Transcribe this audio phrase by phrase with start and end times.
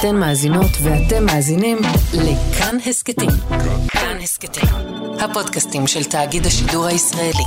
[0.00, 1.78] אתן מאזינות ואתם מאזינים
[2.14, 3.30] לכאן הסכתים.
[3.88, 4.68] כאן הסכתים,
[5.20, 7.44] הפודקאסטים של תאגיד השידור הישראלי.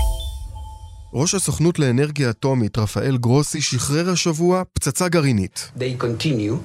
[1.13, 5.71] ראש הסוכנות לאנרגיה אטומית, רפאל גרוסי, שחרר השבוע פצצה גרעינית.
[5.77, 6.57] They continue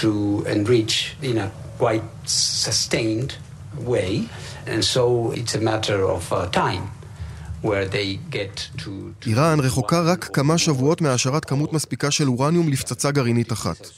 [0.00, 2.28] to enrich in a quite
[2.66, 3.32] sustained
[3.86, 4.28] way,
[4.66, 6.84] and so it's a matter of uh, time.
[7.64, 8.90] where they get to...
[9.26, 13.88] איראן רחוקה רק כמה שבועות מהשארת כמות מספיקה של אורניום לפצצה גרעינית אחת.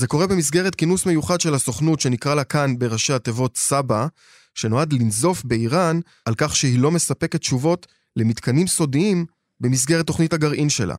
[0.00, 4.06] זה קורה במסגרת כינוס מיוחד של הסוכנות שנקרא לה כאן בראשי התיבות סבא,
[4.54, 7.86] שנועד לנזוף באיראן על כך שהיא לא מספקת תשובות
[8.16, 9.26] למתקנים סודיים
[9.60, 10.94] במסגרת תוכנית הגרעין שלה.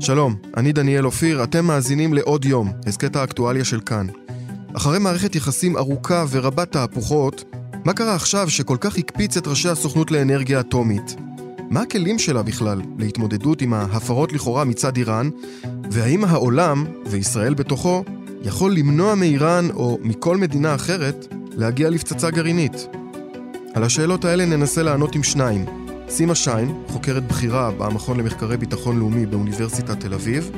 [0.00, 4.06] שלום, אני דניאל אופיר, אתם מאזינים לעוד יום, הסכת האקטואליה של כאן.
[4.76, 7.44] אחרי מערכת יחסים ארוכה ורבת תהפוכות,
[7.84, 11.25] מה קרה עכשיו שכל כך הקפיץ את ראשי הסוכנות לאנרגיה אטומית?
[11.70, 15.30] מה הכלים שלה בכלל להתמודדות עם ההפרות לכאורה מצד איראן,
[15.90, 18.04] והאם העולם, וישראל בתוכו,
[18.42, 22.86] יכול למנוע מאיראן או מכל מדינה אחרת להגיע לפצצה גרעינית?
[23.74, 25.64] על השאלות האלה ננסה לענות עם שניים.
[26.08, 30.50] סימה שיין, חוקרת בכירה במכון למחקרי ביטחון לאומי באוניברסיטת תל אביב,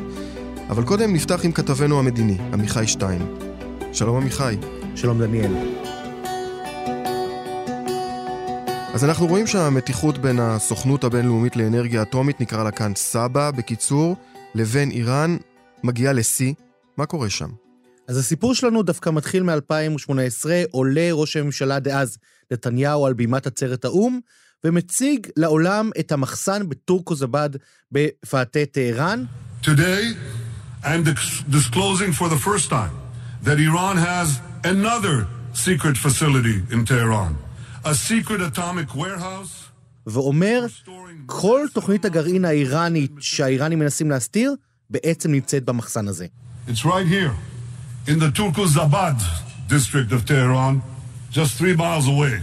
[0.69, 3.22] אבל קודם נפתח עם כתבנו המדיני, עמיחי שטיין.
[3.92, 4.56] שלום עמיחי.
[4.94, 5.88] שלום דניאל.
[8.94, 14.17] אז אנחנו רואים שהמתיחות בין הסוכנות הבינלאומית לאנרגיה אטומית, נקרא לה כאן סבא בקיצור,
[14.55, 15.36] לבין איראן
[15.84, 16.55] מגיעה לשיא.
[16.97, 17.48] מה קורה שם?
[18.09, 22.19] אז הסיפור שלנו דווקא מתחיל מ-2018, עולה ראש הממשלה דאז
[22.53, 24.20] נתניהו על בימת עצרת האו"ם,
[24.64, 27.50] ומציג לעולם את המחסן בטורקו-זבד
[27.92, 29.25] בפאתי טהרן.
[29.62, 30.03] Today,
[30.84, 31.05] I'm
[31.50, 32.94] disclosing for the first time
[33.44, 34.28] that Iran has
[34.64, 37.47] another secret facility in Tehran.
[37.84, 39.68] A secret atomic warehouse.
[40.06, 40.66] ואומר,
[41.26, 44.54] כל תוכנית הגרעין האיראנית שהאיראנים מנסים להסתיר,
[44.90, 46.26] בעצם נמצאת במחסן הזה.
[46.68, 47.34] It's right here,
[48.06, 49.18] in the Turku-Zabad
[49.68, 50.80] district of Tehran,
[51.32, 52.42] just three miles away.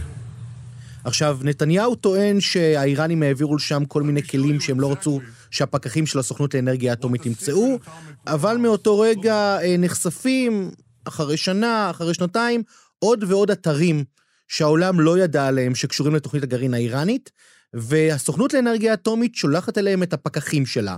[1.04, 6.54] עכשיו, נתניהו טוען שהאיראנים העבירו לשם כל מיני כלים שהם לא רצו שהפקחים של הסוכנות
[6.54, 7.78] לאנרגיה אטומית ימצאו,
[8.26, 10.70] אבל מאותו רגע אה, נחשפים,
[11.04, 12.62] אחרי שנה, אחרי שנתיים,
[12.98, 14.04] עוד ועוד אתרים
[14.48, 17.30] שהעולם לא ידע עליהם שקשורים לתוכנית הגרעין האיראנית,
[17.74, 20.96] והסוכנות לאנרגיה אטומית שולחת אליהם את הפקחים שלה.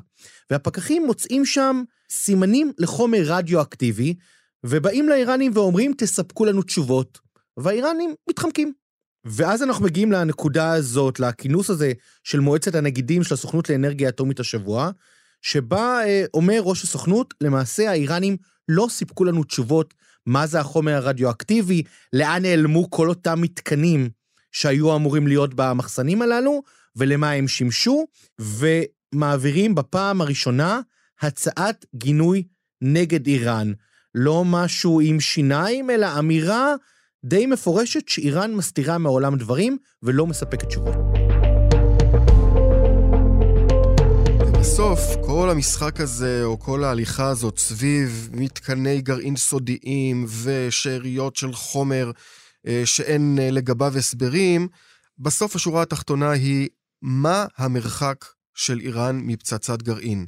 [0.51, 4.15] והפקחים מוצאים שם סימנים לחומר רדיואקטיבי,
[4.65, 7.19] ובאים לאיראנים ואומרים, תספקו לנו תשובות,
[7.57, 8.73] והאיראנים מתחמקים.
[9.25, 11.93] ואז אנחנו מגיעים לנקודה הזאת, לכינוס הזה
[12.25, 14.91] של מועצת הנגידים של הסוכנות לאנרגיה אטומית השבוע,
[15.43, 18.37] שבה אה, אומר ראש הסוכנות, למעשה האיראנים
[18.69, 19.95] לא סיפקו לנו תשובות
[20.29, 24.11] מה זה החומר הרדיואקטיבי, לאן נעלמו כל אותם מתקנים
[24.53, 26.63] שהיו אמורים להיות במחסנים הללו,
[26.97, 28.07] ולמה הם שימשו,
[28.41, 30.81] ומעבירים בפעם הראשונה
[31.21, 32.43] הצעת גינוי
[32.83, 33.73] נגד איראן.
[34.15, 36.75] לא משהו עם שיניים, אלא אמירה
[37.25, 41.18] די מפורשת שאיראן מסתירה מהעולם דברים ולא מספקת תשובות.
[44.61, 52.11] בסוף, כל המשחק הזה, או כל ההליכה הזאת סביב מתקני גרעין סודיים ושאריות של חומר
[52.67, 54.69] אה, שאין אה, לגביו הסברים,
[55.19, 56.69] בסוף השורה התחתונה היא,
[57.03, 58.25] מה המרחק
[58.55, 60.27] של איראן מפצצת גרעין?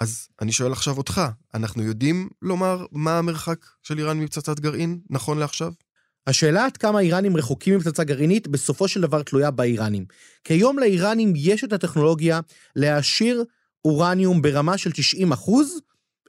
[0.00, 1.20] אז אני שואל עכשיו אותך,
[1.54, 5.72] אנחנו יודעים לומר מה המרחק של איראן מפצצת גרעין, נכון לעכשיו?
[6.26, 10.04] השאלה עד כמה האיראנים רחוקים מפצצה גרעינית, בסופו של דבר תלויה באיראנים.
[10.44, 12.40] כי היום לאיראנים יש את הטכנולוגיה
[12.76, 13.44] להעשיר
[13.84, 15.80] אורניום ברמה של 90 אחוז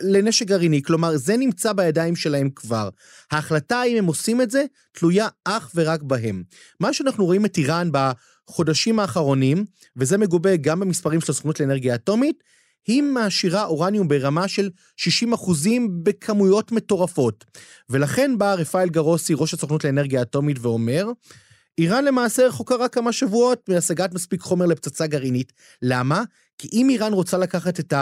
[0.01, 2.89] לנשק גרעיני, כלומר, זה נמצא בידיים שלהם כבר.
[3.31, 6.43] ההחלטה אם הם עושים את זה, תלויה אך ורק בהם.
[6.79, 9.65] מה שאנחנו רואים את איראן בחודשים האחרונים,
[9.97, 12.43] וזה מגובה גם במספרים של הסוכנות לאנרגיה אטומית,
[12.87, 17.45] היא מעשירה אורניום ברמה של 60 אחוזים בכמויות מטורפות.
[17.89, 21.07] ולכן בא רפאל גרוסי, ראש הסוכנות לאנרגיה אטומית, ואומר,
[21.77, 25.53] איראן למעשה רחוקה רק כמה שבועות מהשגת מספיק חומר לפצצה גרעינית.
[25.81, 26.23] למה?
[26.57, 27.93] כי אם איראן רוצה לקחת את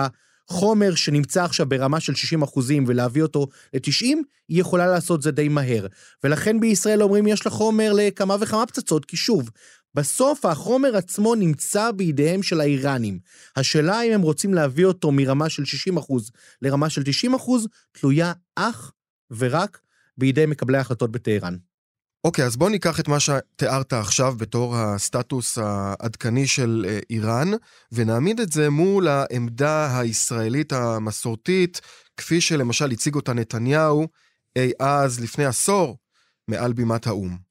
[0.49, 4.17] החומר שנמצא עכשיו ברמה של 60 אחוזים ולהביא אותו ל-90,
[4.47, 5.87] היא יכולה לעשות זה די מהר.
[6.23, 9.49] ולכן בישראל אומרים יש לה חומר לכמה וכמה פצצות, כי שוב,
[9.93, 13.19] בסוף החומר עצמו נמצא בידיהם של האיראנים.
[13.55, 18.33] השאלה אם הם רוצים להביא אותו מרמה של 60 אחוז לרמה של 90 אחוז, תלויה
[18.55, 18.91] אך
[19.31, 19.79] ורק
[20.17, 21.55] בידי מקבלי ההחלטות בטהרן.
[22.23, 27.47] אוקיי, אז בוא ניקח את מה שתיארת עכשיו בתור הסטטוס העדכני של אה, איראן,
[27.91, 31.81] ונעמיד את זה מול העמדה הישראלית המסורתית,
[32.17, 34.07] כפי שלמשל הציג אותה נתניהו
[34.55, 35.97] אי אז, לפני עשור,
[36.47, 37.50] מעל בימת האו"ם.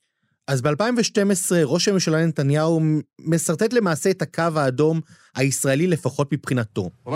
[0.50, 2.80] אז ב-2012 ראש הממשלה נתניהו
[3.20, 5.00] משרטט למעשה את הקו האדום
[5.36, 6.90] הישראלי לפחות מבחינתו.
[7.06, 7.10] Well.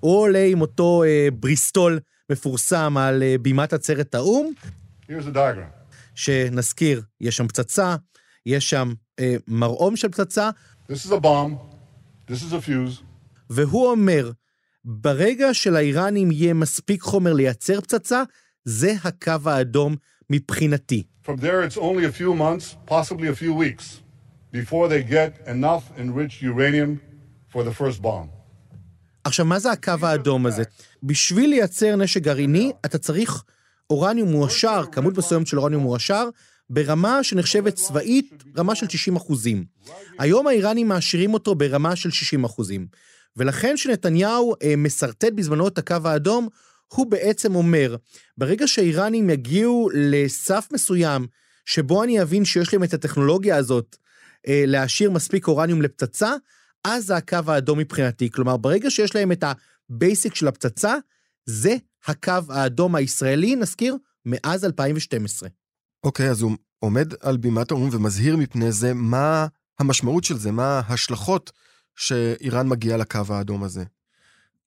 [0.00, 2.00] הוא עולה עם אותו אה, בריסטול
[2.30, 4.52] מפורסם על אה, בימת עצרת האו"ם.
[6.14, 7.96] שנזכיר, יש שם פצצה,
[8.46, 10.50] יש שם אה, מרעום של פצצה,
[10.90, 11.56] This is a bomb.
[12.28, 13.02] This is a fuse.
[13.50, 14.30] והוא אומר,
[14.84, 18.22] ברגע שלאיראנים יהיה מספיק חומר לייצר פצצה,
[18.64, 19.96] זה הקו האדום
[20.32, 21.02] מבחינתי.
[21.24, 24.02] From there, it's only a few months, possibly a few weeks,
[24.52, 27.00] before they get enough enriched uranium
[27.52, 28.28] for the first bomb.
[29.24, 30.62] עכשיו, מה זה הקו האדום הזה?
[31.02, 33.44] בשביל לייצר נשק גרעיני, אתה צריך
[33.90, 36.28] אורניום מועשר, כמות מסוימת של אורניום מועשר,
[36.70, 39.64] ברמה שנחשבת צבאית, רמה של 60 אחוזים.
[40.18, 42.86] היום האיראנים מעשירים אותו ברמה של 60 אחוזים.
[43.36, 46.48] ולכן שנתניהו אה, מסרטט בזמנו את הקו האדום,
[46.94, 47.96] הוא בעצם אומר,
[48.38, 51.26] ברגע שהאיראנים יגיעו לסף מסוים,
[51.64, 53.96] שבו אני אבין שיש להם את הטכנולוגיה הזאת
[54.48, 56.34] אה, להעשיר מספיק אורניום לפצצה,
[56.84, 58.30] אז זה הקו האדום מבחינתי.
[58.30, 59.44] כלומר, ברגע שיש להם את
[59.90, 60.96] ה basic של הפצצה,
[61.46, 63.96] זה הקו האדום הישראלי, נזכיר,
[64.26, 65.48] מאז 2012.
[66.04, 69.46] אוקיי, אז הוא עומד על בימת האו"ם ומזהיר מפני זה, מה
[69.78, 71.52] המשמעות של זה, מה ההשלכות
[71.96, 73.84] שאיראן מגיעה לקו האדום הזה.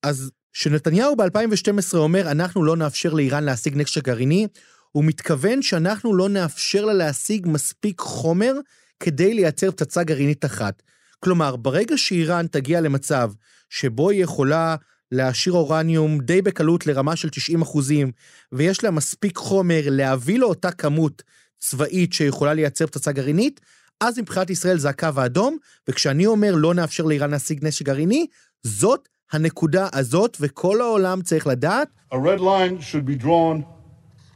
[0.04, 4.48] אז כשנתניהו ב-2012 אומר, אנחנו לא נאפשר לאיראן להשיג נשק גרעיני,
[4.92, 8.54] הוא מתכוון שאנחנו לא נאפשר לה להשיג מספיק חומר
[9.00, 10.84] כדי לייצר פצצה גרעינית אחת.
[11.19, 13.31] כלומר, ברגע שאיראן תגיע למצב
[13.69, 14.75] שבו היא יכולה
[15.12, 18.12] להשאיר אורניום די בקלות לרמה של 90 אחוזים,
[18.52, 21.24] ויש לה מספיק חומר להביא לאותה כמות
[21.60, 23.62] צבאית שיכולה לייצר פצצה גרעינית,
[24.02, 25.57] אז מבחינת ישראל זה הקו האדום,
[25.90, 28.28] וכשאני אומר לא נאפשר לאיראן להשיג נשק גרעיני,
[28.63, 33.62] זאת הנקודה הזאת, וכל העולם צריך לדעת, A red line should be drawn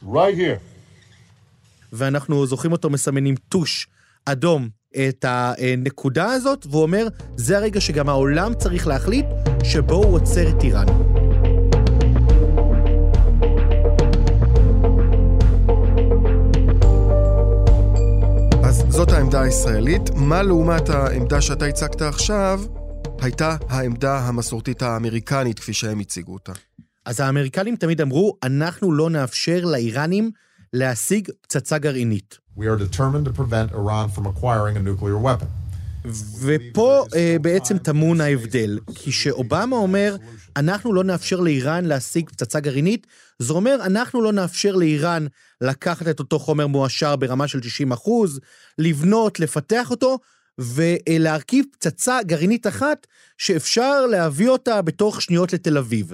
[0.03, 0.59] right here.
[1.94, 3.88] ואנחנו זוכרים אותו מסמנים טוש
[4.25, 9.25] אדום את הנקודה הזאת, והוא אומר, זה הרגע שגם העולם צריך להחליט
[9.63, 10.88] שבו הוא עוצר את איראן.
[18.63, 20.09] אז זאת העמדה הישראלית.
[20.15, 22.62] מה לעומת העמדה שאתה הצגת עכשיו,
[23.21, 26.51] הייתה העמדה המסורתית האמריקנית, כפי שהם הציגו אותה.
[27.06, 30.31] אז האמריקנים תמיד אמרו, אנחנו לא נאפשר לאיראנים
[30.74, 32.38] להשיג פצצה גרעינית.
[32.57, 35.48] We are determined to prevent Iran from acquiring a nuclear weapon.
[36.42, 40.16] ופה אה, בעצם טמון ההבדל, כי שאובמה אומר,
[40.57, 43.07] אנחנו לא נאפשר לאיראן להשיג פצצה גרעינית,
[43.39, 45.25] זה אומר, אנחנו לא נאפשר לאיראן
[45.62, 48.39] לקחת את אותו חומר מועשר ברמה של 90 אחוז,
[48.77, 50.18] לבנות, לפתח אותו,
[50.59, 53.07] ולהרכיב פצצה גרעינית אחת
[53.38, 56.13] שאפשר להביא אותה בתוך שניות לתל אביב.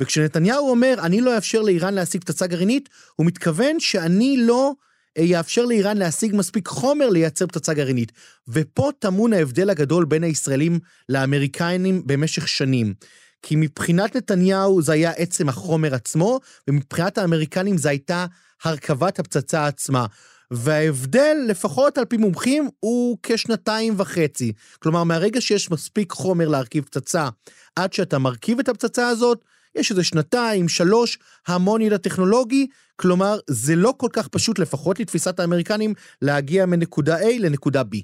[0.00, 4.72] וכשנתניהו אומר, אני לא אאפשר לאיראן להשיג פצצה גרעינית, הוא מתכוון שאני לא
[5.18, 8.12] יאפשר לאיראן להשיג מספיק חומר לייצר פצצה גרעינית.
[8.48, 10.78] ופה טמון ההבדל הגדול בין הישראלים
[11.08, 12.94] לאמריקאים במשך שנים.
[13.42, 18.26] כי מבחינת נתניהו זה היה עצם החומר עצמו, ומבחינת האמריקנים זה הייתה
[18.64, 20.06] הרכבת הפצצה עצמה.
[20.50, 24.52] וההבדל, לפחות על פי מומחים, הוא כשנתיים וחצי.
[24.78, 27.28] כלומר, מהרגע שיש מספיק חומר להרכיב פצצה,
[27.76, 29.44] עד שאתה מרכיב את הפצצה הזאת,
[29.74, 32.66] יש איזה שנתיים, שלוש, המון ידע טכנולוגי,
[32.96, 37.96] כלומר, זה לא כל כך פשוט, לפחות לתפיסת האמריקנים, להגיע מנקודה A לנקודה B.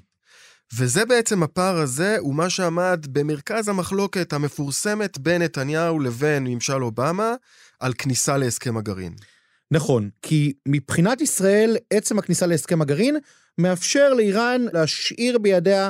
[0.77, 7.33] וזה בעצם הפער הזה, הוא מה שעמד במרכז המחלוקת המפורסמת בין נתניהו לבין ממשל אובמה
[7.79, 9.15] על כניסה להסכם הגרעין.
[9.71, 13.17] נכון, כי מבחינת ישראל, עצם הכניסה להסכם הגרעין
[13.57, 15.89] מאפשר לאיראן להשאיר בידיה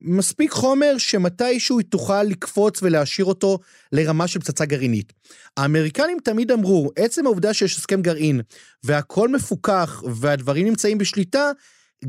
[0.00, 3.58] מספיק חומר שמתישהו היא תוכל לקפוץ ולהשאיר אותו
[3.92, 5.12] לרמה של פצצה גרעינית.
[5.56, 8.40] האמריקנים תמיד אמרו, עצם העובדה שיש הסכם גרעין
[8.84, 11.50] והכל מפוקח והדברים נמצאים בשליטה,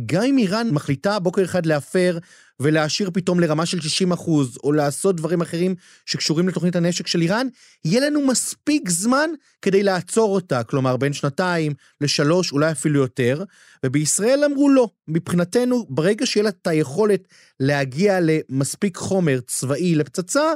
[0.06, 2.18] גם אם איראן מחליטה בוקר אחד להפר
[2.60, 5.76] ולהשאיר פתאום לרמה של 60 אחוז, או לעשות דברים אחרים
[6.06, 7.48] שקשורים לתוכנית הנשק של איראן,
[7.86, 9.30] יהיה לנו מספיק זמן
[9.62, 13.44] כדי לעצור אותה, כלומר בין שנתיים לשלוש, אולי אפילו יותר,
[13.86, 17.28] ובישראל אמרו לא, מבחינתנו, ברגע שיהיה לה את היכולת
[17.60, 20.54] להגיע למספיק חומר צבאי לפצצה,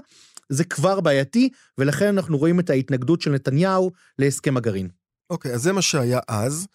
[0.49, 4.89] זה כבר בעייתי, ולכן אנחנו רואים את ההתנגדות של נתניהו להסכם הגרעין.
[5.29, 6.67] אוקיי, אז זה מה שהיה אז,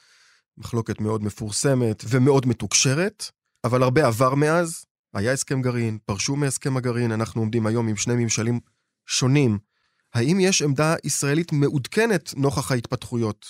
[0.58, 3.30] מחלוקת מאוד מפורסמת ומאוד מתוקשרת,
[3.64, 4.84] אבל הרבה עבר מאז,
[5.14, 8.60] היה הסכם גרעין, פרשו מהסכם הגרעין, אנחנו עומדים היום עם שני ממשלים
[9.06, 9.58] שונים.
[10.14, 13.46] האם יש עמדה ישראלית מעודכנת נוכח ההתפתחויות?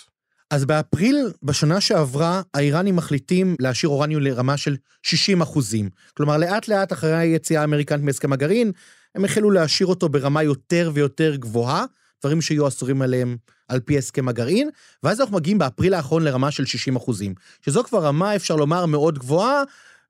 [0.51, 5.91] אז באפריל בשנה שעברה, האיראנים מחליטים להשאיר אורניום לרמה של 60 אחוזים.
[6.17, 8.73] כלומר, לאט לאט אחרי היציאה האמריקנית מהסכם הגרעין,
[9.15, 11.85] הם החלו להשאיר אותו ברמה יותר ויותר גבוהה,
[12.21, 13.37] דברים שיהיו אסורים עליהם
[13.69, 14.71] על פי הסכם הגרעין,
[15.03, 17.35] ואז אנחנו מגיעים באפריל האחרון לרמה של 60 אחוזים.
[17.63, 19.63] שזו כבר רמה, אפשר לומר, מאוד גבוהה,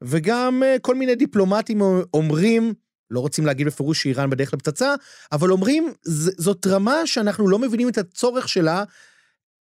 [0.02, 1.80] וגם אה, כל מיני דיפלומטים
[2.14, 2.74] אומרים,
[3.10, 4.94] לא רוצים להגיד בפירוש שאיראן בדרך לפצצה,
[5.32, 5.92] אבל אומרים,
[6.38, 8.84] זאת רמה שאנחנו לא מבינים את הצורך שלה,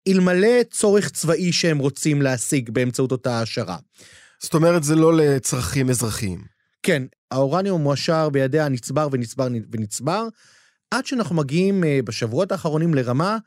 [0.07, 3.77] אלמלא צורך צבאי שהם רוצים להשיג באמצעות אותה העשרה.
[4.39, 6.43] זאת אומרת, זה לא לצרכים אזרחיים.
[6.83, 10.27] כן, האורניום מועשר בידיה נצבר ונצבר ונצבר,
[10.91, 13.37] עד שאנחנו מגיעים אה, בשבועות האחרונים לרמה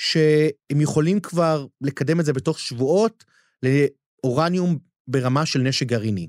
[0.00, 3.24] שהם יכולים כבר לקדם את זה בתוך שבועות
[3.62, 4.78] לאורניום
[5.08, 6.28] ברמה של נשק גרעיני.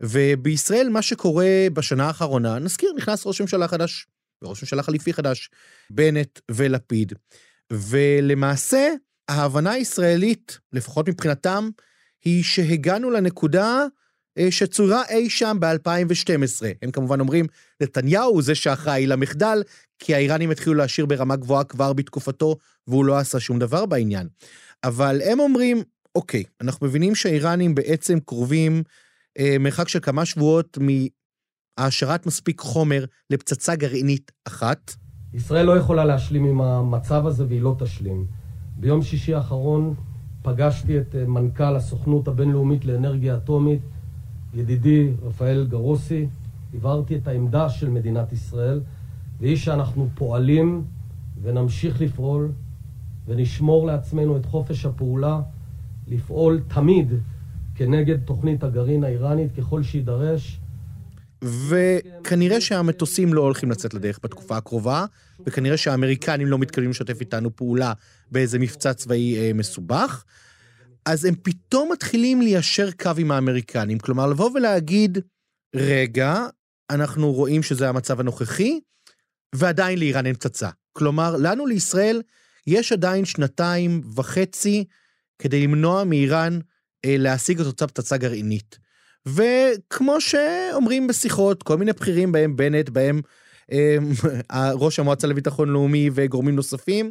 [0.00, 4.06] ובישראל מה שקורה בשנה האחרונה, נזכיר, נכנס ראש ממשלה חדש,
[4.42, 5.50] וראש ממשלה חליפי חדש,
[5.90, 7.12] בנט ולפיד.
[7.72, 8.88] ולמעשה,
[9.28, 11.70] ההבנה הישראלית, לפחות מבחינתם,
[12.24, 13.84] היא שהגענו לנקודה
[14.38, 16.66] אה, שצורה אי שם ב-2012.
[16.82, 17.46] הם כמובן אומרים,
[17.82, 19.62] נתניהו הוא זה שאחראי למחדל,
[20.04, 22.56] כי האיראנים התחילו להשאיר ברמה גבוהה כבר בתקופתו,
[22.86, 24.28] והוא לא עשה שום דבר בעניין.
[24.84, 25.82] אבל הם אומרים,
[26.14, 28.82] אוקיי, אנחנו מבינים שהאיראנים בעצם קרובים
[29.38, 30.78] אה, מרחק של כמה שבועות
[31.78, 34.94] מהעשרת מספיק חומר לפצצה גרעינית אחת.
[35.34, 38.26] ישראל לא יכולה להשלים עם המצב הזה והיא לא תשלים.
[38.76, 39.94] ביום שישי האחרון
[40.42, 43.80] פגשתי את אה, מנכ"ל הסוכנות הבינלאומית לאנרגיה אטומית,
[44.54, 46.26] ידידי רפאל גרוסי,
[46.74, 48.80] הבהרתי את העמדה של מדינת ישראל,
[49.40, 50.84] והיא שאנחנו פועלים
[51.42, 52.52] ונמשיך לפעול
[53.26, 55.40] ונשמור לעצמנו את חופש הפעולה,
[56.08, 57.12] לפעול תמיד
[57.74, 60.60] כנגד תוכנית הגרעין האיראנית ככל שיידרש.
[61.44, 65.06] וכנראה שהמטוסים לא הולכים לצאת לדרך בתקופה הקרובה,
[65.46, 67.92] וכנראה שהאמריקנים לא מתכוונים לשתף איתנו פעולה
[68.30, 70.24] באיזה מבצע צבאי אה, מסובך.
[71.06, 73.98] אז הם פתאום מתחילים ליישר קו עם האמריקנים.
[73.98, 75.18] כלומר, לבוא ולהגיד,
[75.76, 76.46] רגע,
[76.90, 78.80] אנחנו רואים שזה המצב הנוכחי,
[79.54, 80.68] ועדיין לאיראן אין פצצה.
[80.92, 82.22] כלומר, לנו, לישראל,
[82.66, 84.84] יש עדיין שנתיים וחצי
[85.38, 86.58] כדי למנוע מאיראן
[87.04, 88.78] אה, להשיג את אותה פצצה גרעינית.
[89.26, 93.20] וכמו שאומרים בשיחות, כל מיני בכירים, בהם בנט, בהם
[93.72, 93.96] אה,
[94.80, 97.10] ראש המועצה לביטחון לאומי וגורמים נוספים,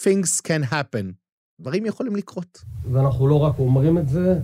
[0.00, 1.12] things can happen.
[1.60, 2.62] דברים יכולים לקרות.
[2.92, 4.38] ואנחנו לא רק אומרים את זה,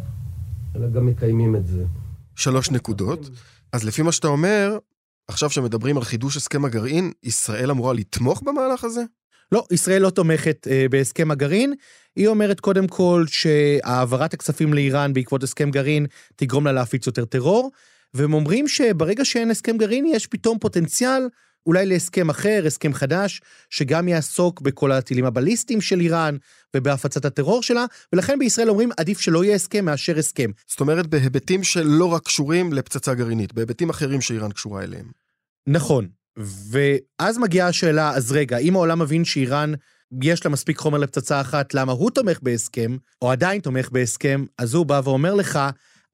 [0.77, 1.85] אלא גם מקיימים את זה.
[2.37, 3.31] שלוש נקודות.
[3.73, 4.79] אז לפי מה שאתה אומר,
[5.29, 9.03] עכשיו שמדברים על חידוש הסכם הגרעין, ישראל אמורה לתמוך במהלך הזה?
[9.53, 11.75] לא, ישראל לא תומכת אה, בהסכם הגרעין.
[12.17, 17.71] היא אומרת קודם כל שהעברת הכספים לאיראן בעקבות הסכם גרעין תגרום לה להפיץ יותר טרור,
[18.15, 21.29] והם אומרים שברגע שאין הסכם גרעין יש פתאום פוטנציאל
[21.67, 23.41] אולי להסכם אחר, הסכם חדש,
[23.71, 26.37] שגם יעסוק בכל הטילים הבליסטיים של איראן
[26.77, 30.51] ובהפצת הטרור שלה, ולכן בישראל אומרים עדיף שלא יהיה הסכם מאשר הסכם.
[30.67, 35.07] זאת אומרת בהיבטים שלא רק קשורים לפצצה גרעינית, בהיבטים אחרים שאיראן קשורה אליהם.
[35.67, 36.09] נכון,
[36.71, 39.73] ואז מגיעה השאלה, אז רגע, אם העולם מבין שאיראן,
[40.23, 44.75] יש לה מספיק חומר לפצצה אחת, למה הוא תומך בהסכם, או עדיין תומך בהסכם, אז
[44.75, 45.59] הוא בא ואומר לך,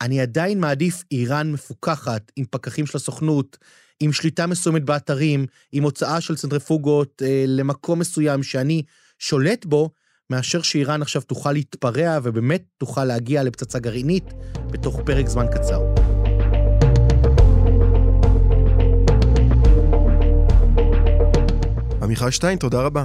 [0.01, 3.59] אני עדיין מעדיף איראן מפוקחת, עם פקחים של הסוכנות,
[4.01, 8.83] עם שליטה מסוימת באתרים, עם הוצאה של צנטריפוגות אה, למקום מסוים שאני
[9.19, 9.91] שולט בו,
[10.31, 14.25] מאשר שאיראן עכשיו תוכל להתפרע ובאמת תוכל להגיע לפצצה גרעינית
[14.67, 15.81] בתוך פרק זמן קצר.
[22.03, 23.05] עמיחי שטיין, תודה רבה.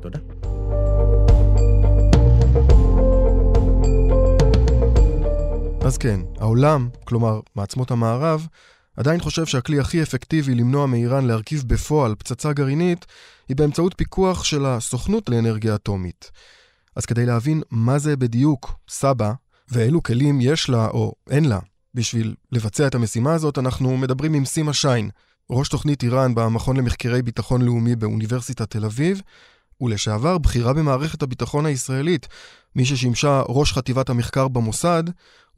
[0.00, 0.18] תודה.
[5.80, 8.46] אז כן, העולם, כלומר מעצמות המערב,
[8.96, 13.06] עדיין חושב שהכלי הכי אפקטיבי למנוע מאיראן להרכיב בפועל פצצה גרעינית,
[13.48, 16.30] היא באמצעות פיקוח של הסוכנות לאנרגיה אטומית.
[16.96, 19.32] אז כדי להבין מה זה בדיוק סבא,
[19.68, 21.58] ואילו כלים יש לה או אין לה
[21.94, 25.10] בשביל לבצע את המשימה הזאת, אנחנו מדברים עם סימה שיין,
[25.50, 29.22] ראש תוכנית איראן במכון למחקרי ביטחון לאומי באוניברסיטת תל אביב,
[29.80, 32.28] ולשעבר בכירה במערכת הביטחון הישראלית,
[32.76, 35.04] מי ששימשה ראש חטיבת המחקר במוסד,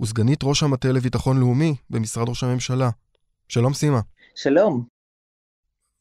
[0.01, 2.91] וסגנית ראש המטה לביטחון לאומי במשרד ראש הממשלה.
[3.49, 4.01] שלום סימה.
[4.35, 4.85] שלום.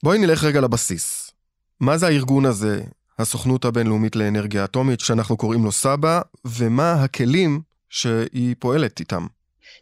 [0.04, 1.32] בואי נלך רגע לבסיס.
[1.80, 2.82] מה זה הארגון הזה,
[3.20, 9.28] הסוכנות הבינלאומית לאנרגיה אטומית, שאנחנו קוראים לו סבא, ומה הכלים שהיא פועלת איתם?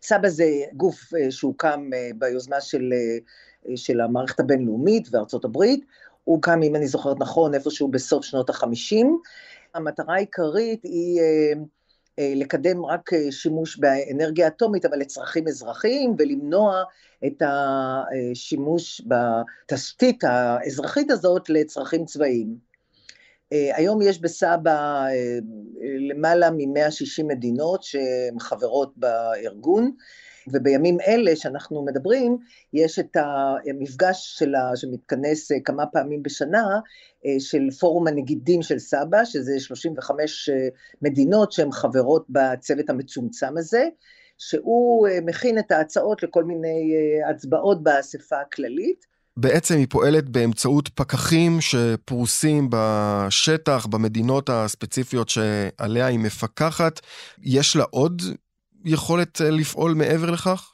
[0.02, 5.86] סבא זה גוף אה, שהוקם אה, ביוזמה של, אה, של המערכת הבינלאומית וארצות הברית.
[6.24, 9.20] הוא קם, אם אני זוכרת נכון, איפשהו בסוף שנות החמישים.
[9.74, 11.22] המטרה העיקרית היא
[12.18, 16.84] לקדם רק אה, שימוש באנרגיה אטומית, אבל לצרכים אזרחיים, ולמנוע
[17.28, 22.56] את השימוש בתשתית האזרחית הזאת לצרכים צבאיים.
[23.54, 25.06] אה, היום יש בסבא
[26.10, 29.92] למעלה מ-160 מדינות שהן חברות בארגון,
[30.54, 32.38] ובימים אלה שאנחנו מדברים,
[32.74, 36.66] יש את המפגש שלה, שמתכנס אה, כמה פעמים בשנה,
[37.26, 40.68] אה, של פורום הנגידים של סבא, שזה 35 אה,
[41.02, 43.84] מדינות שהן חברות בצוות המצומצם הזה,
[44.38, 46.94] שהוא מכין את ההצעות לכל מיני
[47.30, 49.16] הצבעות באספה הכללית.
[49.38, 57.00] בעצם היא פועלת באמצעות פקחים שפרוסים בשטח, במדינות הספציפיות שעליה היא מפקחת.
[57.44, 58.22] יש לה עוד
[58.86, 60.72] יכולת אה, לפעול מעבר לכך?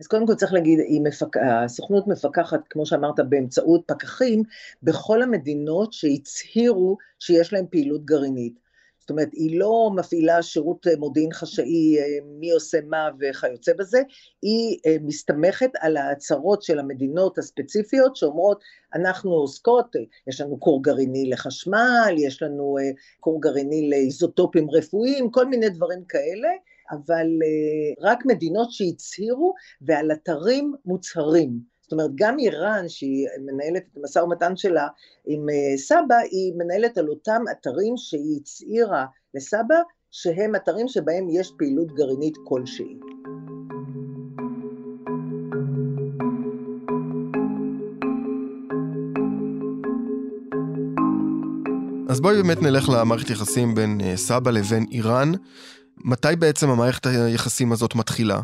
[0.00, 1.36] אז קודם כל צריך להגיד, מפק...
[1.36, 4.42] הסוכנות מפקחת, כמו שאמרת, באמצעות פקחים,
[4.82, 8.68] בכל המדינות שהצהירו שיש להם פעילות גרעינית.
[9.08, 14.02] זאת אומרת, היא לא מפעילה שירות מודיעין חשאי, אה, מי עושה מה וכיוצא בזה,
[14.42, 18.62] היא אה, מסתמכת על ההצהרות של המדינות הספציפיות שאומרות,
[18.94, 22.90] אנחנו עוסקות, יש לנו כור גרעיני לחשמל, יש לנו אה,
[23.20, 26.48] כור גרעיני לאיזוטופים רפואיים, כל מיני דברים כאלה,
[26.90, 27.26] אבל
[28.00, 31.78] רק מדינות שהצהירו ועל אתרים מוצהרים.
[31.88, 34.88] זאת אומרת, גם איראן, שהיא מנהלת את המשא ומתן שלה
[35.26, 39.76] עם אה, סבא, היא מנהלת על אותם אתרים שהיא הצהירה לסבא,
[40.10, 42.98] שהם אתרים שבהם יש פעילות גרעינית כלשהי.
[52.08, 55.32] אז בואי באמת נלך למערכת יחסים בין אה, סבא לבין איראן.
[56.04, 58.40] מתי בעצם המערכת היחסים הזאת מתחילה?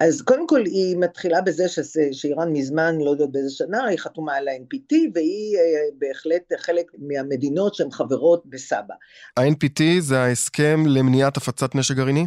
[0.00, 4.34] אז קודם כל היא מתחילה בזה שזה, שאיראן מזמן, לא יודעת באיזה שנה, היא חתומה
[4.34, 5.62] על ה-NPT והיא אה,
[5.98, 8.94] בהחלט חלק מהמדינות שהן חברות בסבא.
[9.36, 12.26] ה-NPT זה ההסכם למניעת הפצת נשק גרעיני?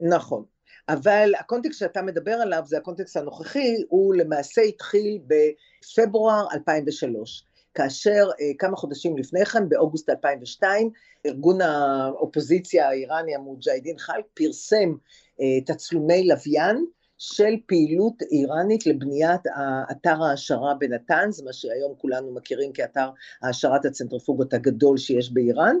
[0.00, 0.44] נכון.
[0.88, 7.44] אבל הקונטקסט שאתה מדבר עליו, זה הקונטקסט הנוכחי, הוא למעשה התחיל בפברואר 2003.
[7.74, 10.90] כאשר אה, כמה חודשים לפני כן, באוגוסט 2002,
[11.26, 14.94] ארגון האופוזיציה האיראני המוג'הדין חלק פרסם
[15.40, 16.84] אה, תצלומי לוויין
[17.18, 19.40] של פעילות איראנית לבניית
[19.90, 23.10] אתר ההעשרה בנתנז, מה שהיום כולנו מכירים כאתר
[23.42, 25.76] העשרת הצנטריפוגות הגדול שיש באיראן,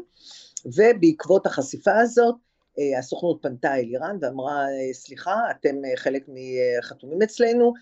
[0.66, 2.34] ובעקבות החשיפה הזאת,
[2.98, 7.72] הסוכנות פנתה אל איראן ואמרה, אה, סליחה, אתם אה, חלק מחתומים אצלנו,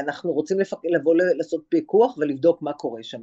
[0.00, 0.78] אנחנו רוצים לפק...
[0.84, 3.22] לבוא לעשות פיקוח ולבדוק מה קורה שם.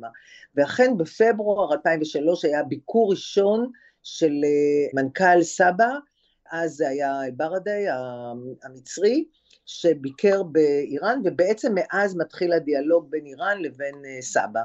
[0.55, 3.71] ואכן בפברואר 2003 היה ביקור ראשון
[4.03, 4.33] של
[4.93, 5.89] מנכ"ל סבא,
[6.51, 7.85] אז זה היה ברדי
[8.63, 9.25] המצרי,
[9.65, 14.61] שביקר באיראן, ובעצם מאז מתחיל הדיאלוג בין איראן לבין אה, סבא.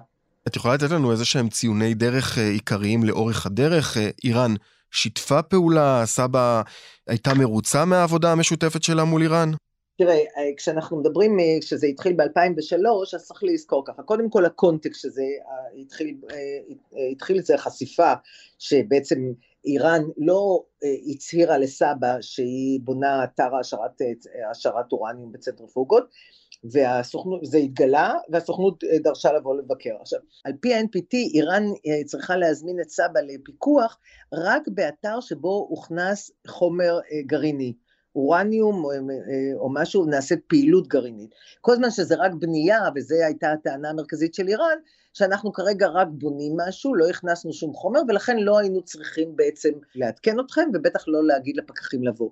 [0.48, 3.96] את יכולה לתת לנו איזה שהם ציוני דרך אה, עיקריים לאורך הדרך?
[3.96, 4.54] אה, איראן
[4.90, 6.02] שיתפה פעולה?
[6.06, 6.62] סבא
[7.06, 9.50] הייתה מרוצה מהעבודה המשותפת שלה מול איראן?
[9.98, 10.18] תראה,
[10.56, 15.22] כשאנחנו מדברים, כשזה התחיל ב-2003, אז צריך לזכור ככה, קודם כל הקונטקסט שזה
[15.80, 16.16] התחיל,
[17.12, 18.12] התחיל זה חשיפה
[18.58, 19.32] שבעצם
[19.64, 26.08] איראן לא אה, הצהירה לסבא שהיא בונה אתר אה, העשרת אורניום בצנטריפוגות,
[26.64, 29.96] וזה התגלה, והסוכנות אה, דרשה לבוא לבקר.
[30.00, 31.64] עכשיו, על פי ה-NPT, איראן
[32.06, 33.98] צריכה להזמין את סבא לפיקוח
[34.32, 37.74] רק באתר שבו הוכנס חומר גרעיני.
[38.16, 38.90] אורניום או,
[39.54, 41.30] או משהו, נעשית פעילות גרעינית.
[41.60, 44.78] כל זמן שזה רק בנייה, וזו הייתה הטענה המרכזית של איראן,
[45.12, 50.40] שאנחנו כרגע רק בונים משהו, לא הכנסנו שום חומר, ולכן לא היינו צריכים בעצם לעדכן
[50.40, 52.30] אתכם, ובטח לא להגיד לפקחים לבוא.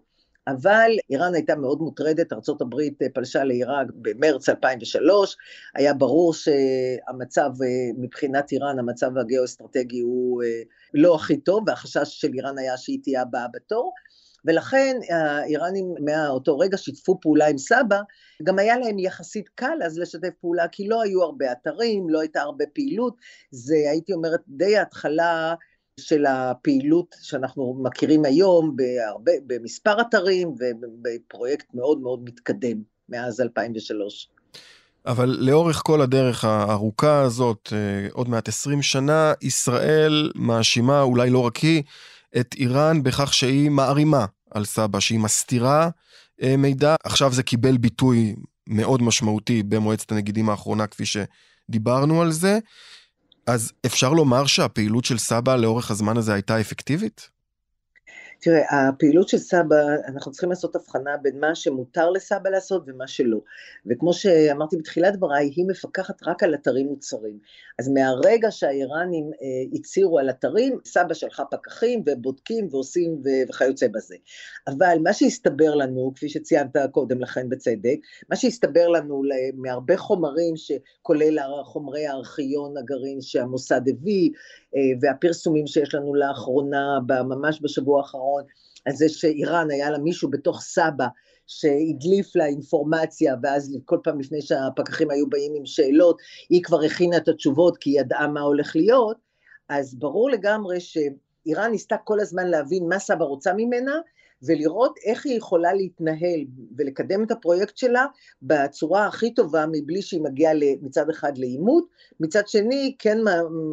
[0.48, 5.36] אבל איראן הייתה מאוד מוטרדת, ארה"ב אה, פלשה לעיראק במרץ 2003,
[5.74, 10.62] היה ברור שהמצב אה, מבחינת איראן, המצב הגיאו-אסטרטגי הוא אה,
[10.94, 13.92] לא הכי טוב, והחשש של איראן היה שהיא תהיה הבאה בתור,
[14.44, 18.00] ולכן האיראנים מאותו רגע שיתפו פעולה עם סבא,
[18.42, 22.40] גם היה להם יחסית קל אז לשתף פעולה, כי לא היו הרבה אתרים, לא הייתה
[22.40, 23.16] הרבה פעילות,
[23.50, 25.54] זה הייתי אומרת די ההתחלה
[26.00, 32.76] של הפעילות שאנחנו מכירים היום בהרבה, במספר אתרים ובפרויקט מאוד מאוד מתקדם
[33.08, 34.28] מאז 2003.
[35.06, 41.38] אבל לאורך כל הדרך הארוכה הזאת, אה, עוד מעט 20 שנה, ישראל מאשימה, אולי לא
[41.38, 41.82] רק היא,
[42.40, 45.88] את איראן בכך שהיא מערימה על סבא, שהיא מסתירה
[46.42, 46.94] אה, מידע.
[47.04, 48.34] עכשיו זה קיבל ביטוי
[48.66, 52.58] מאוד משמעותי במועצת הנגידים האחרונה, כפי שדיברנו על זה.
[53.46, 57.35] אז אפשר לומר שהפעילות של סבא לאורך הזמן הזה הייתה אפקטיבית?
[58.40, 59.76] תראה, הפעילות של סבא,
[60.08, 63.38] אנחנו צריכים לעשות הבחנה בין מה שמותר לסבא לעשות ומה שלא.
[63.86, 67.38] וכמו שאמרתי בתחילת דבריי, היא מפקחת רק על אתרים מוצרים.
[67.78, 74.16] אז מהרגע שהאיראנים אה, הצהירו על אתרים, סבא שלחה פקחים ובודקים ועושים וכיוצא בזה.
[74.66, 77.98] אבל מה שהסתבר לנו, כפי שציינת קודם לכן בצדק,
[78.30, 79.22] מה שהסתבר לנו
[79.54, 84.30] מהרבה חומרים, שכולל חומרי הארכיון הגרעין שהמוסד הביא,
[84.76, 88.25] אה, והפרסומים שיש לנו לאחרונה, ממש בשבוע האחרון,
[88.84, 91.06] על זה שאיראן היה לה מישהו בתוך סבא
[91.46, 97.16] שהדליף לה אינפורמציה, ואז כל פעם לפני שהפקחים היו באים עם שאלות, היא כבר הכינה
[97.16, 99.16] את התשובות כי היא ידעה מה הולך להיות,
[99.68, 103.98] אז ברור לגמרי שאיראן ניסתה כל הזמן להבין מה סבא רוצה ממנה,
[104.42, 106.40] ולראות איך היא יכולה להתנהל
[106.78, 108.06] ולקדם את הפרויקט שלה
[108.42, 111.84] בצורה הכי טובה מבלי שהיא מגיעה מצד אחד לעימות,
[112.20, 113.18] מצד שני כן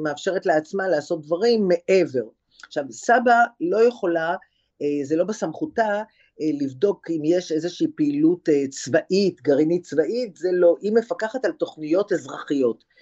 [0.03, 2.23] מאפשרת לעצמה לעשות דברים מעבר.
[2.67, 4.35] עכשיו סבא לא יכולה,
[4.81, 6.03] אה, זה לא בסמכותה,
[6.41, 11.51] אה, לבדוק אם יש איזושהי פעילות אה, צבאית, גרעינית צבאית, זה לא, היא מפקחת על
[11.51, 12.93] תוכניות אזרחיות.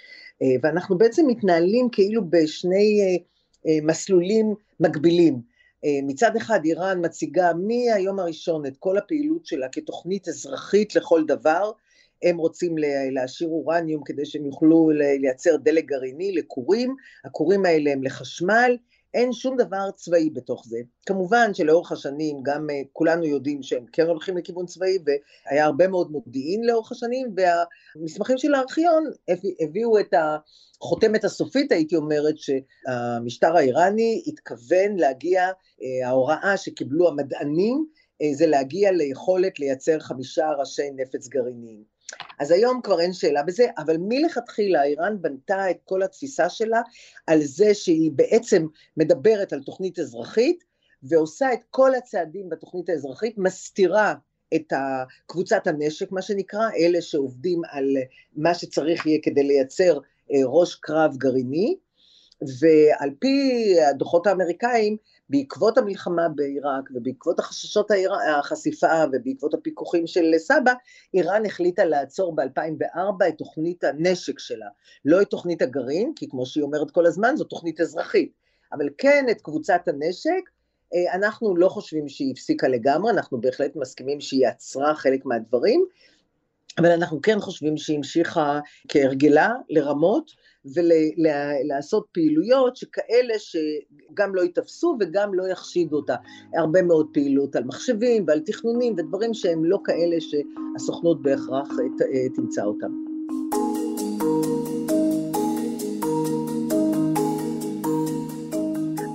[0.64, 3.20] ואנחנו בעצם מתנהלים כאילו בשני
[3.84, 5.42] מסלולים מקבילים.
[6.04, 11.72] מצד אחד איראן מציגה מהיום הראשון את כל הפעילות שלה כתוכנית אזרחית לכל דבר,
[12.24, 12.76] הם רוצים
[13.12, 14.90] להשאיר אורניום כדי שהם יוכלו
[15.22, 16.96] לייצר דלק גרעיני לכורים,
[17.26, 18.78] הכורים האלה הם לחשמל,
[19.14, 20.78] אין שום דבר צבאי בתוך זה.
[21.06, 26.12] כמובן שלאורך השנים גם uh, כולנו יודעים שהם כן הולכים לכיוון צבאי והיה הרבה מאוד
[26.12, 29.04] מודיעין לאורך השנים והמסמכים של הארכיון
[29.60, 30.14] הביאו את
[30.78, 37.86] החותמת הסופית הייתי אומרת שהמשטר האיראני התכוון להגיע, uh, ההוראה שקיבלו המדענים
[38.24, 41.91] uh, זה להגיע ליכולת לייצר חמישה ראשי נפץ גרעיניים.
[42.40, 46.82] אז היום כבר אין שאלה בזה, אבל מלכתחילה איראן בנתה את כל התפיסה שלה
[47.28, 50.64] על זה שהיא בעצם מדברת על תוכנית אזרחית,
[51.04, 54.14] ועושה את כל הצעדים בתוכנית האזרחית, מסתירה
[54.56, 54.74] את
[55.28, 57.98] קבוצת הנשק, מה שנקרא, אלה שעובדים על
[58.36, 60.00] מה שצריך יהיה כדי לייצר
[60.32, 61.76] אה, ראש קרב גרעיני,
[62.60, 64.98] ועל פי הדוחות האמריקאים,
[65.30, 67.92] בעקבות המלחמה בעיראק ובעקבות החששות
[68.40, 70.74] החשיפה ובעקבות הפיקוחים של סבא,
[71.14, 74.68] איראן החליטה לעצור ב-2004 את תוכנית הנשק שלה,
[75.06, 78.32] לא את תוכנית הגרעין, כי כמו שהיא אומרת כל הזמן, זו תוכנית אזרחית,
[78.74, 80.50] אבל כן את קבוצת הנשק,
[80.94, 85.86] אה, אנחנו לא חושבים שהיא הפסיקה לגמרי, אנחנו בהחלט מסכימים שהיא עצרה חלק מהדברים,
[86.78, 90.32] אבל אנחנו כן חושבים שהיא המשיכה כהרגלה לרמות
[90.66, 96.16] ולעשות פעילויות שכאלה שגם לא ייתפסו וגם לא יחשידו אותה.
[96.58, 101.70] הרבה מאוד פעילות על מחשבים ועל תכנונים ודברים שהם לא כאלה שהסוכנות בהכרח
[102.36, 102.92] תמצא אותם.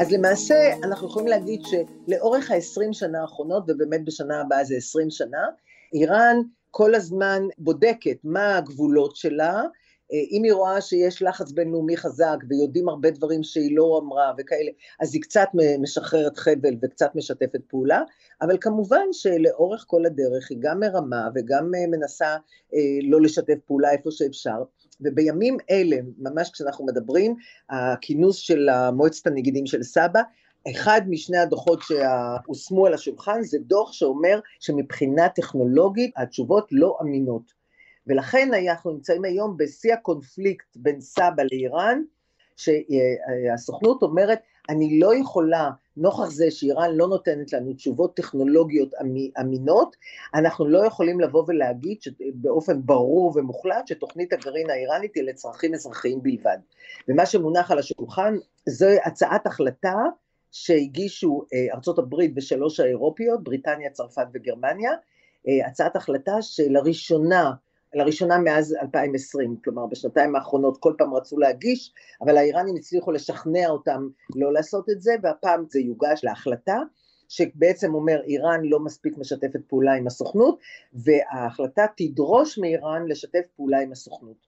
[0.01, 5.47] אז למעשה אנחנו יכולים להגיד שלאורך ה-20 שנה האחרונות, ובאמת בשנה הבאה זה 20 שנה,
[5.95, 6.37] איראן
[6.76, 9.62] כל הזמן בודקת מה הגבולות שלה,
[10.12, 14.70] אה, אם היא רואה שיש לחץ בינלאומי חזק ויודעים הרבה דברים שהיא לא אמרה וכאלה,
[15.00, 18.02] אז היא קצת משחררת חבל וקצת משתפת פעולה,
[18.42, 22.36] אבל כמובן שלאורך כל הדרך היא גם מרמה וגם אה, מנסה
[22.74, 24.62] אה, לא לשתף פעולה איפה שאפשר,
[25.00, 27.34] ובימים אלה, ממש כשאנחנו מדברים,
[27.70, 30.22] הכינוס של מועצת הנגידים של סבא,
[30.70, 37.52] אחד משני הדוחות שהושמו על השולחן זה דוח שאומר שמבחינה טכנולוגית התשובות לא אמינות.
[38.07, 42.02] ולכן אנחנו נמצאים היום בשיא הקונפליקט בין סבא לאיראן,
[42.57, 48.94] שהסוכנות אומרת, אני לא יכולה, נוכח זה שאיראן לא נותנת לנו תשובות טכנולוגיות
[49.40, 49.96] אמינות,
[50.35, 51.98] אנחנו לא יכולים לבוא ולהגיד
[52.35, 56.59] באופן ברור ומוחלט שתוכנית הגרעין האיראנית היא לצרכים אזרחיים בלבד.
[57.09, 58.35] ומה שמונח על השולחן
[58.68, 59.94] זו הצעת החלטה
[60.57, 64.90] שהגישו אה, ארצות הברית ושלוש האירופיות, בריטניה, צרפת וגרמניה,
[65.49, 67.53] אה, הצעת החלטה שלראשונה
[67.95, 74.09] לראשונה מאז 2020, כלומר בשנתיים האחרונות כל פעם רצו להגיש, אבל האיראנים הצליחו לשכנע אותם
[74.35, 76.79] לא לעשות את זה, והפעם זה יוגש להחלטה,
[77.29, 80.59] שבעצם אומר איראן לא מספיק משתפת פעולה עם הסוכנות,
[80.92, 84.45] וההחלטה תדרוש מאיראן לשתף פעולה עם הסוכנות.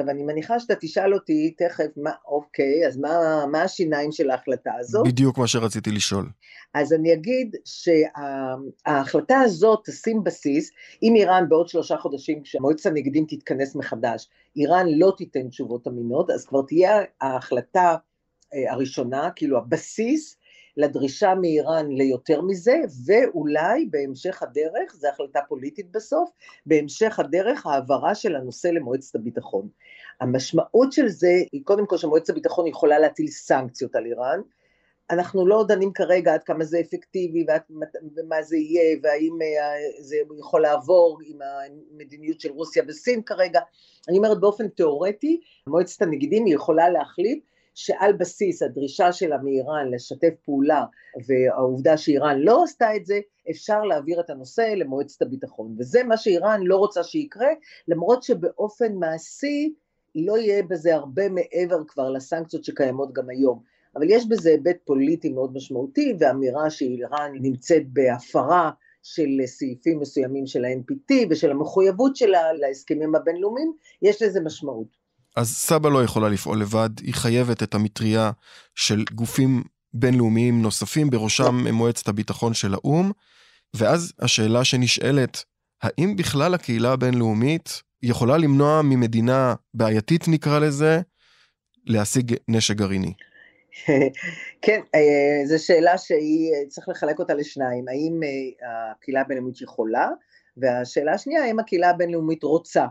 [0.00, 4.70] עכשיו, אני מניחה שאתה תשאל אותי תכף, מה, אוקיי, אז מה, מה השיניים של ההחלטה
[4.78, 5.06] הזאת?
[5.06, 6.26] בדיוק מה שרציתי לשאול.
[6.74, 10.70] אז אני אגיד שההחלטה שה, הזאת תשים בסיס,
[11.02, 16.46] אם איראן בעוד שלושה חודשים, כשמועצת הנגדים תתכנס מחדש, איראן לא תיתן תשובות אמינות, אז
[16.46, 17.96] כבר תהיה ההחלטה
[18.54, 20.36] אה, הראשונה, כאילו הבסיס
[20.78, 26.30] לדרישה מאיראן ליותר מזה, ואולי בהמשך הדרך, זו החלטה פוליטית בסוף,
[26.66, 29.68] בהמשך הדרך העברה של הנושא למועצת הביטחון.
[30.20, 34.40] המשמעות של זה היא קודם כל שמועצת הביטחון יכולה להטיל סנקציות על איראן,
[35.10, 37.46] אנחנו לא דנים כרגע עד כמה זה אפקטיבי
[38.16, 43.60] ומה זה יהיה והאם אה, זה יכול לעבור עם המדיניות של רוסיה וסין כרגע.
[44.08, 47.44] אני אומרת באופן תיאורטי, מועצת הנגידים יכולה להחליט
[47.78, 50.84] שעל בסיס הדרישה שלה מאיראן לשתף פעולה
[51.26, 55.74] והעובדה שאיראן לא עשתה את זה, אפשר להעביר את הנושא למועצת הביטחון.
[55.78, 57.48] וזה מה שאיראן לא רוצה שיקרה,
[57.88, 59.74] למרות שבאופן מעשי
[60.14, 63.62] לא יהיה בזה הרבה מעבר כבר לסנקציות שקיימות גם היום.
[63.96, 68.70] אבל יש בזה היבט פוליטי מאוד משמעותי, ואמירה שאיראן נמצאת בהפרה
[69.02, 74.97] של סעיפים מסוימים של ה-NPT ושל המחויבות שלה להסכמים הבינלאומיים, יש לזה משמעות.
[75.38, 78.30] אז סבא לא יכולה לפעול לבד, היא חייבת את המטריה
[78.74, 79.62] של גופים
[79.94, 83.12] בינלאומיים נוספים, בראשם מועצת הביטחון של האו"ם,
[83.76, 85.44] ואז השאלה שנשאלת,
[85.82, 91.00] האם בכלל הקהילה הבינלאומית יכולה למנוע ממדינה בעייתית נקרא לזה,
[91.86, 93.12] להשיג נשק גרעיני?
[94.62, 100.08] כן, אה, זו שאלה שהיא, צריך לחלק אותה לשניים, האם אה, הקהילה הבינלאומית יכולה,
[100.56, 102.86] והשאלה השנייה, האם הקהילה הבינלאומית רוצה.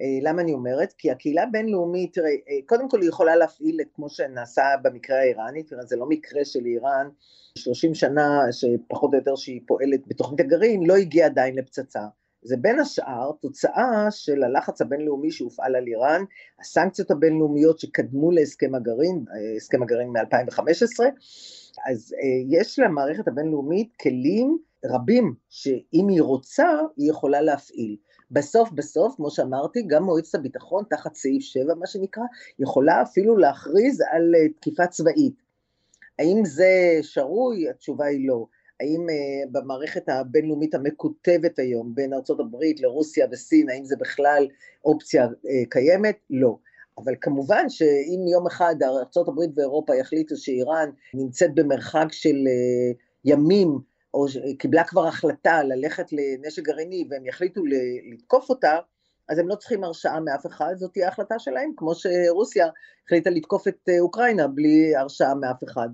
[0.00, 0.92] אה, למה אני אומרת?
[0.98, 2.30] כי הקהילה הבינלאומית, תראה,
[2.66, 6.66] קודם כל היא יכולה להפעיל את כמו שנעשה במקרה האיראני, תראה, זה לא מקרה של
[6.66, 7.08] איראן,
[7.58, 12.00] 30 שנה שפחות או יותר שהיא פועלת בתוכנית הגרעין, לא הגיעה עדיין לפצצה.
[12.42, 16.24] זה בין השאר תוצאה של הלחץ הבינלאומי שהופעל על איראן,
[16.60, 19.24] הסנקציות הבינלאומיות שקדמו להסכם הגרעין,
[19.56, 21.04] הסכם הגרעין מ-2015,
[21.86, 27.96] אז אה, יש למערכת הבינלאומית כלים רבים שאם היא רוצה, היא יכולה להפעיל.
[28.30, 32.22] בסוף בסוף, כמו שאמרתי, גם מועצת הביטחון, תחת סעיף 7 מה שנקרא,
[32.58, 35.34] יכולה אפילו להכריז על אה, תקיפה צבאית.
[36.18, 37.68] האם זה שרוי?
[37.68, 38.46] התשובה היא לא.
[38.80, 44.46] האם uh, במערכת הבינלאומית המקוטבת היום בין ארה"ב לרוסיה וסין, האם זה בכלל
[44.84, 46.16] אופציה uh, קיימת?
[46.30, 46.56] לא.
[46.98, 53.78] אבל כמובן שאם יום אחד ארה"ב ואירופה יחליטו שאיראן נמצאת במרחק של uh, ימים,
[54.14, 54.26] או
[54.58, 57.62] קיבלה כבר החלטה ללכת לנשק גרעיני והם יחליטו
[58.12, 58.78] לתקוף אותה,
[59.28, 62.68] אז הם לא צריכים הרשאה מאף אחד, זאת תהיה החלטה שלהם, כמו שרוסיה
[63.06, 65.88] החליטה לתקוף את אוקראינה בלי הרשאה מאף אחד.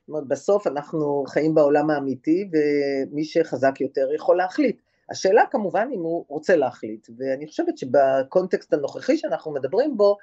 [0.00, 4.80] זאת אומרת, בסוף אנחנו חיים בעולם האמיתי, ומי שחזק יותר יכול להחליט.
[5.10, 10.16] השאלה כמובן אם הוא רוצה להחליט, ואני חושבת שבקונטקסט הנוכחי שאנחנו מדברים בו,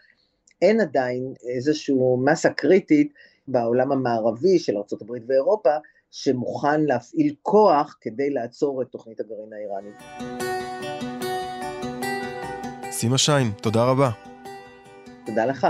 [0.61, 3.13] אין עדיין איזושהי מסה קריטית
[3.47, 5.75] בעולם המערבי של ארה"ב ואירופה,
[6.15, 10.23] שמוכן להפעיל כוח כדי לעצור את תוכנית הגרעין האיראנית.
[12.91, 14.09] סימה שיין, תודה רבה.
[15.25, 15.67] תודה לך.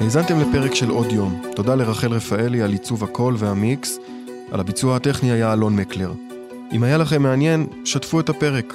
[0.00, 1.42] האזנתם לפרק של עוד יום.
[1.56, 3.98] תודה לרחל רפאלי על עיצוב הקול והמיקס.
[4.52, 6.12] על הביצוע הטכני היה אלון מקלר.
[6.72, 8.74] אם היה לכם מעניין, שתפו את הפרק.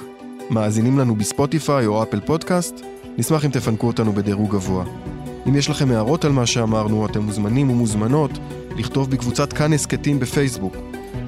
[0.50, 2.74] מאזינים לנו בספוטיפיי או אפל פודקאסט?
[3.18, 4.84] נשמח אם תפנקו אותנו בדירוג גבוה.
[5.48, 8.30] אם יש לכם הערות על מה שאמרנו, אתם מוזמנים ומוזמנות
[8.76, 10.76] לכתוב בקבוצת כאן הסכתים בפייסבוק.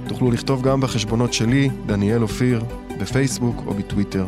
[0.08, 2.64] תוכלו לכתוב גם בחשבונות שלי, דניאל אופיר,
[3.00, 4.26] בפייסבוק או בטוויטר.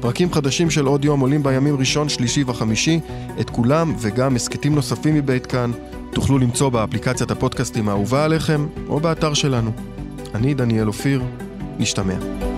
[0.00, 3.00] פרקים חדשים של עוד יום עולים בימים ראשון, שלישי וחמישי,
[3.40, 5.70] את כולם וגם הסכתים נוספים מבית כאן
[6.12, 9.70] תוכלו למצוא באפליקציית הפודקאסטים האהובה עליכם או באתר שלנו.
[10.34, 11.22] אני דניאל אופיר,
[11.78, 12.53] נשתמע.